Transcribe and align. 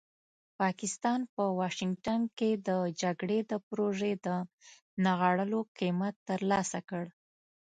پاکستان 0.59 1.19
په 1.33 1.43
واشنګټن 1.59 2.21
کې 2.37 2.49
د 2.67 2.69
جګړې 3.01 3.39
د 3.51 3.53
پروژې 3.67 4.13
د 4.25 4.27
نغاړلو 5.05 5.59
قیمت 5.77 6.15
ترلاسه 6.29 6.79
کړ. 6.89 7.05